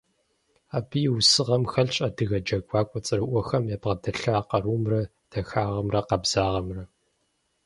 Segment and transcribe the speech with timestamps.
[0.77, 6.83] Абы и усыгъэм хэлъщ адыгэ джэгуакӀуэ цӀэрыӀуэхэм ябгъэдэлъа къарумрэ, дахагъымрэ, къабзагъэмрэ.